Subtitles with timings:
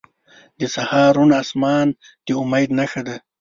[0.59, 1.87] •د سهار روڼ آسمان
[2.25, 3.15] د امید نښه ده.